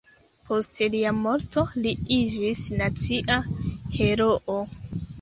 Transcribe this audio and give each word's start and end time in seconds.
Post 0.45 0.81
lia 0.95 1.11
morto 1.17 1.65
li 1.85 1.93
iĝis 2.17 2.65
nacia 2.83 3.41
heroo. 4.01 4.61